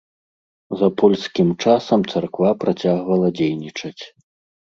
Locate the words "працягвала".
2.65-3.27